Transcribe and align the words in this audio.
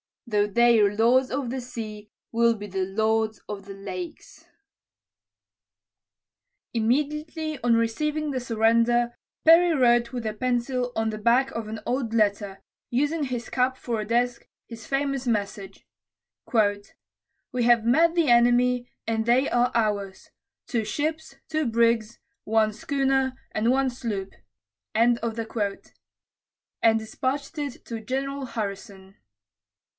Though 0.25 0.47
they're 0.47 0.95
lords 0.95 1.29
of 1.29 1.49
the 1.49 1.59
sea, 1.61 2.09
we'll 2.31 2.55
be 2.55 2.67
lords 2.71 3.41
of 3.49 3.65
the 3.65 3.73
lakes." 3.73 4.45
Immediately 6.73 7.61
on 7.61 7.75
receiving 7.75 8.31
the 8.31 8.39
surrender, 8.39 9.13
Perry 9.45 9.75
wrote 9.75 10.13
with 10.13 10.25
a 10.25 10.33
pencil 10.33 10.93
on 10.95 11.09
the 11.09 11.17
back 11.17 11.51
of 11.51 11.67
an 11.67 11.81
old 11.85 12.13
letter, 12.15 12.61
using 12.89 13.25
his 13.25 13.49
cap 13.49 13.77
for 13.77 13.99
a 13.99 14.05
desk, 14.05 14.47
his 14.69 14.87
famous 14.87 15.27
message, 15.27 15.85
"We 17.51 17.63
have 17.63 17.83
met 17.85 18.15
the 18.15 18.29
enemy 18.29 18.89
and 19.05 19.25
they 19.25 19.49
are 19.49 19.69
ours 19.75 20.31
two 20.65 20.85
ships, 20.85 21.35
two 21.49 21.67
brigs, 21.67 22.19
one 22.45 22.71
schooner, 22.73 23.33
and 23.51 23.69
one 23.69 23.89
sloop," 23.89 24.33
and 24.95 25.19
dispatched 26.81 27.57
it 27.59 27.85
to 27.85 27.99
General 27.99 28.45
Harrison. 28.45 29.17